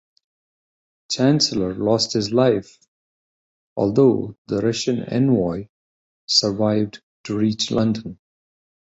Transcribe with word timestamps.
Chancellor 1.11 1.75
lost 1.75 2.13
his 2.13 2.31
life, 2.33 2.79
although 3.77 4.35
the 4.47 4.57
Russian 4.57 5.03
envoy 5.03 5.67
survived 6.25 7.03
to 7.25 7.37
reach 7.37 7.69
London. 7.69 8.17